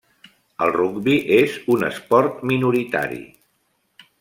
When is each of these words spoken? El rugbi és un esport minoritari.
El 0.67 0.71
rugbi 0.75 1.17
és 1.41 1.59
un 1.75 1.85
esport 1.89 2.41
minoritari. 2.53 3.23